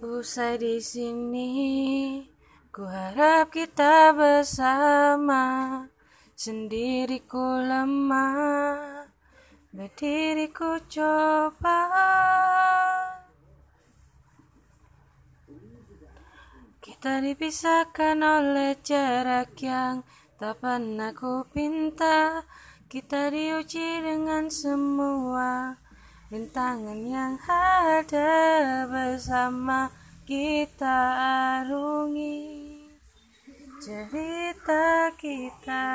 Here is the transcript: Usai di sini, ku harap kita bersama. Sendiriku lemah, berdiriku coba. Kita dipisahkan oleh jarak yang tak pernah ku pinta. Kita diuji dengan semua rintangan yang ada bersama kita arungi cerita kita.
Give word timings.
Usai 0.00 0.56
di 0.56 0.80
sini, 0.80 2.24
ku 2.72 2.88
harap 2.88 3.52
kita 3.52 4.16
bersama. 4.16 5.44
Sendiriku 6.32 7.60
lemah, 7.60 9.04
berdiriku 9.68 10.80
coba. 10.88 11.84
Kita 16.80 17.20
dipisahkan 17.20 18.24
oleh 18.24 18.80
jarak 18.80 19.52
yang 19.60 20.00
tak 20.40 20.64
pernah 20.64 21.12
ku 21.12 21.44
pinta. 21.52 22.48
Kita 22.88 23.28
diuji 23.28 24.00
dengan 24.00 24.48
semua 24.48 25.76
rintangan 26.30 27.02
yang 27.02 27.34
ada 27.50 28.30
bersama 28.86 29.90
kita 30.22 30.98
arungi 31.58 32.70
cerita 33.82 35.10
kita. 35.18 35.90